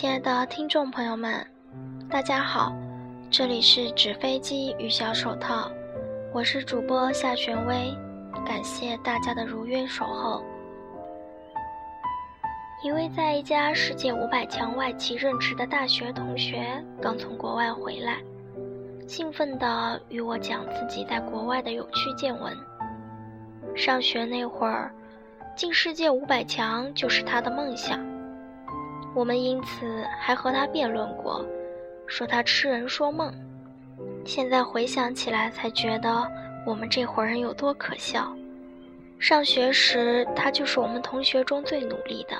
[0.00, 1.44] 亲爱的听众朋友们，
[2.08, 2.72] 大家好，
[3.32, 5.68] 这里是纸飞机与小手套，
[6.32, 7.92] 我是主播夏玄薇，
[8.46, 10.44] 感谢大家的如约守候。
[12.84, 18.18] 一位在一家世界五百强外企任职的大学同学刚从国外回来，
[19.08, 22.56] 兴奋地与我讲自己在国外的有趣见闻。
[23.74, 24.94] 上学那会儿，
[25.56, 27.98] 进世界五百强就是他的梦想。
[29.14, 31.44] 我们因此还和他辩论过，
[32.06, 33.32] 说他痴人说梦。
[34.24, 36.26] 现在回想起来，才觉得
[36.64, 38.32] 我们这伙人有多可笑。
[39.18, 42.36] 上学时，他就是我们同学中最努力的，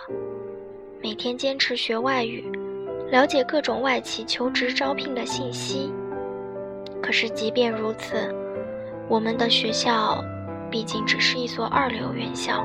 [1.02, 2.44] 每天坚持学外语，
[3.10, 5.92] 了解各种外企求职招聘的信息。
[7.02, 8.32] 可是，即便如此，
[9.08, 10.22] 我们的学校
[10.70, 12.64] 毕竟只是一所二流院校。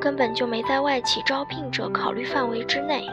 [0.00, 3.06] 根本就没在外企招聘者考虑范围之内。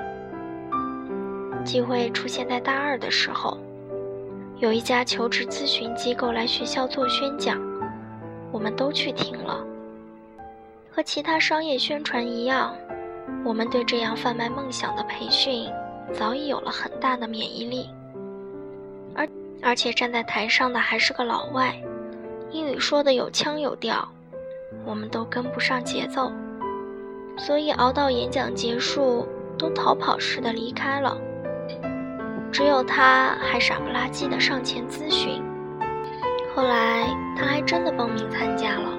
[1.66, 3.58] 机会出现在大二的时候，
[4.60, 7.60] 有一家求职咨询机构来学校做宣讲，
[8.54, 9.62] 我们都去听了。
[10.90, 12.74] 和其他商业宣传一样，
[13.44, 15.70] 我们对这样贩卖梦想的培训
[16.14, 17.90] 早已有了很大的免疫力。
[19.14, 19.28] 而
[19.62, 21.76] 而且站在台上的还是个老外，
[22.52, 24.08] 英语说的有腔有调，
[24.86, 26.32] 我们都跟不上节奏。
[27.38, 31.18] 所以熬到演讲结束，都逃跑似的离开了。
[32.52, 35.44] 只有他还傻不拉几的上前咨询。
[36.56, 37.08] 后来
[37.38, 38.98] 他还真的报名参加了，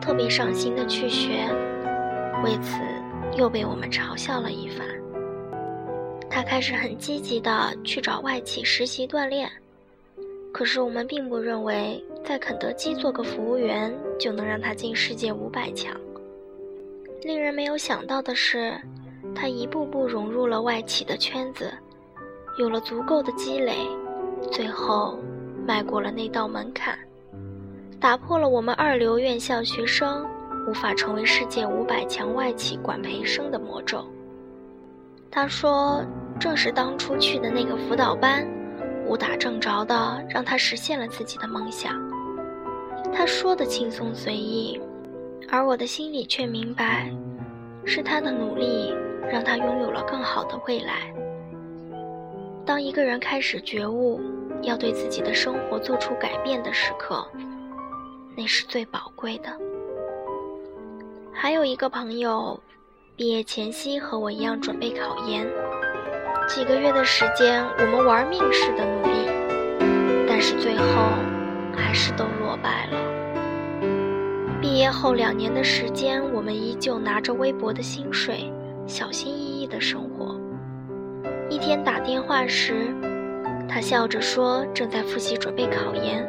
[0.00, 1.46] 特别上心的去学，
[2.42, 2.80] 为此
[3.36, 4.86] 又被我们嘲笑了一番。
[6.30, 9.50] 他开始很积极的去找外企实习锻炼，
[10.50, 15.94] 可是我们并不认为在肯德基做个服务员就能让他进世界五百强。
[17.24, 18.74] 令人没有想到的是，
[19.34, 21.72] 他一步步融入了外企的圈子，
[22.58, 23.76] 有了足够的积累，
[24.50, 25.18] 最后
[25.64, 26.98] 迈过了那道门槛，
[28.00, 30.26] 打破了我们二流院校学生
[30.68, 34.04] 无法成为世界五百强外企管培生的魔咒。
[35.30, 36.04] 他说
[36.40, 38.44] ：“正是当初去的那个辅导班，
[39.06, 41.94] 误打正着的让他实现了自己的梦想。”
[43.14, 44.80] 他说的轻松随意。
[45.48, 47.10] 而我的心里却明白，
[47.84, 48.94] 是他的努力
[49.30, 51.12] 让他拥有了更好的未来。
[52.64, 54.20] 当一个人开始觉悟，
[54.62, 57.26] 要对自己的生活做出改变的时刻，
[58.36, 59.50] 那是最宝贵的。
[61.32, 62.58] 还有一个朋友，
[63.16, 65.46] 毕业前夕和我一样准备考研，
[66.48, 70.84] 几个月的时间，我们玩命似的努力，但是最后
[71.74, 73.01] 还是都落败了。
[74.62, 78.48] 毕业后两年的时间，我们依旧拿着微薄的薪水，
[78.86, 80.40] 小心翼翼的生活。
[81.50, 82.94] 一天打电话时，
[83.68, 86.24] 他笑着说正在复习准备考研。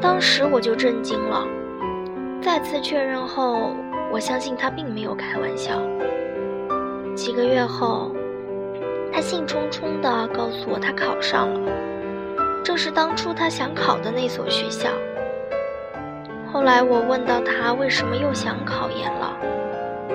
[0.00, 1.46] 当时我就震惊了。
[2.42, 3.72] 再次确认后，
[4.12, 5.80] 我相信他并没有开玩笑。
[7.14, 8.10] 几个月后，
[9.12, 11.70] 他兴冲冲地告诉我他考上了，
[12.64, 14.90] 正是当初他想考的那所学校。
[16.50, 19.36] 后来我问到他为什么又想考研了，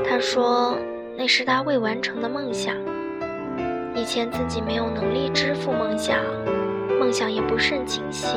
[0.03, 0.77] 他说
[1.15, 2.75] 那是他未完成的梦想。
[3.95, 6.17] 以前自己没有能力支付梦想，
[6.99, 8.35] 梦想也不甚清晰。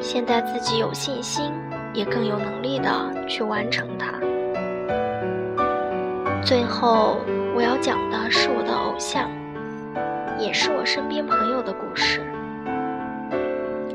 [0.00, 1.52] 现在自己有信心，
[1.94, 2.90] 也更有能力的
[3.26, 4.12] 去完成它。
[6.42, 7.18] 最后
[7.56, 9.30] 我要讲的是我的偶像，
[10.38, 12.20] 也是我身边朋友的故事。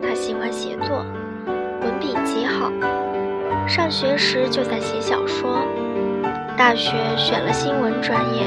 [0.01, 1.05] 他喜欢写作。
[1.83, 2.71] 文笔极好，
[3.67, 5.57] 上学时就在写小说，
[6.57, 8.45] 大学选了新闻专业，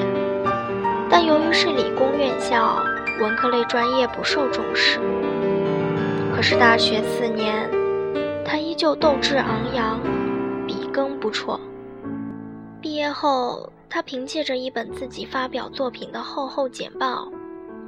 [1.10, 2.82] 但由于是理工院校，
[3.20, 4.98] 文科类专业不受重视。
[6.34, 7.70] 可是大学四年，
[8.42, 10.00] 他依旧斗志昂扬，
[10.66, 11.60] 笔耕不辍。
[12.80, 17.28] 毕业后，他凭借着一本自己发表作品的厚厚简报，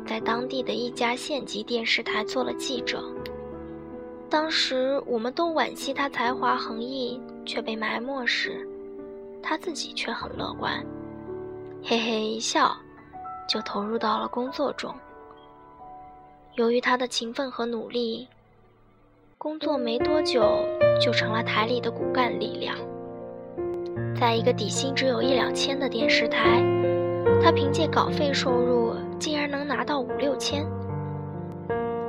[0.06, 3.02] 在当地的一家县级电视台做了记者。
[4.30, 8.69] 当时我们都惋惜他才华横溢却被埋没时，
[9.42, 10.84] 他自己却很乐观，
[11.82, 12.76] 嘿嘿一笑，
[13.48, 14.94] 就投入到了工作中。
[16.56, 18.28] 由于他的勤奋和努力，
[19.38, 20.42] 工作没多久
[21.00, 22.76] 就成了台里的骨干力量。
[24.14, 26.62] 在一个底薪只有一两千的电视台，
[27.42, 30.66] 他凭借稿费收入竟然能拿到五六千。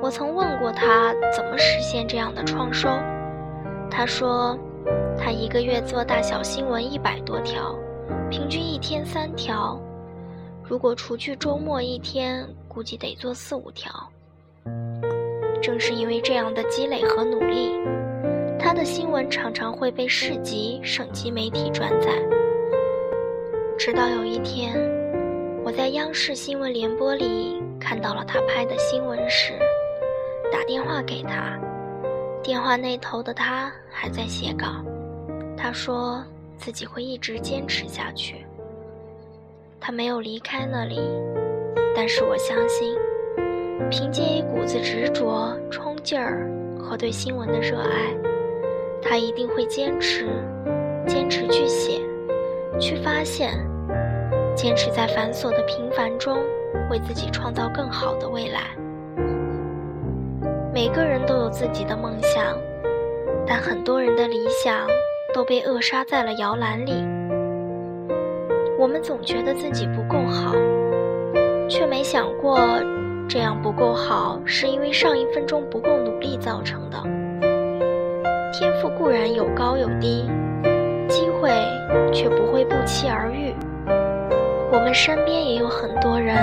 [0.10, 2.90] 我曾问过他怎么实现这样的创收，
[3.92, 4.58] 他说，
[5.16, 7.76] 他一个月做大小新闻一百多条，
[8.28, 9.80] 平均一天三条。
[10.64, 13.92] 如果除去周末一天，估计得做四五条。
[15.62, 17.80] 正是因为这样的积累和努力，
[18.58, 22.10] 他的新闻常常会被市级、省级媒体转载。
[23.78, 24.76] 直到有一天，
[25.64, 29.54] 我在央视新闻联播里看到了他拍的新闻时，
[30.51, 31.60] 打电话给他，
[32.42, 34.68] 电话那头的他还在写稿。
[35.56, 36.24] 他说
[36.57, 38.46] 自己会一直坚持下去。
[39.80, 41.00] 他没有离开那里，
[41.96, 42.96] 但是我相信，
[43.90, 46.50] 凭借一股子执着、冲劲儿
[46.80, 48.13] 和对新闻的热爱，
[49.02, 50.28] 他一定会坚持，
[51.07, 52.02] 坚持去写，
[52.80, 53.54] 去发现，
[54.56, 56.38] 坚持在繁琐的平凡中
[56.90, 58.75] 为自己创造更好的未来。
[60.81, 62.58] 每个人都有自己的梦想，
[63.46, 64.88] 但很多人的理想
[65.34, 67.06] 都被扼杀在了摇篮里。
[68.78, 70.54] 我们总觉得自己不够好，
[71.68, 72.58] 却没想过，
[73.28, 76.98] 这样不够好是因为上一分钟不够努力造成的。
[78.54, 80.30] 天赋固然有高有低，
[81.10, 81.52] 机会
[82.14, 83.54] 却不会不期而遇。
[84.72, 86.38] 我们身边也有很多人，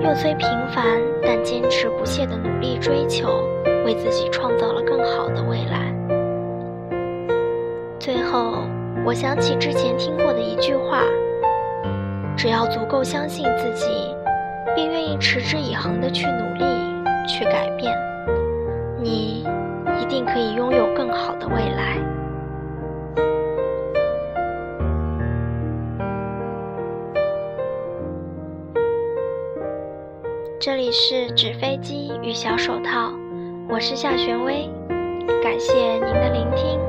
[0.00, 0.86] 用虽平凡
[1.22, 3.46] 但坚持不懈的努力追求，
[3.84, 5.94] 为自己创造了更好的未来。
[7.98, 8.64] 最后，
[9.04, 11.02] 我想起之前听过的一句话。
[12.36, 14.14] 只要足够相信自己，
[14.76, 16.64] 并愿意持之以恒地去努力、
[17.26, 17.92] 去改变，
[19.02, 19.44] 你
[20.00, 21.98] 一定可以拥有更好的未来。
[30.60, 33.12] 这里是纸飞机与小手套，
[33.70, 34.66] 我是夏玄薇，
[35.42, 36.87] 感谢您的聆听。